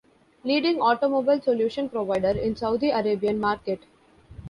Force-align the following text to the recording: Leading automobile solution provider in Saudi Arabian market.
Leading 0.43 0.81
automobile 0.81 1.39
solution 1.41 1.87
provider 1.87 2.31
in 2.31 2.55
Saudi 2.55 2.89
Arabian 2.89 3.39
market. 3.39 3.83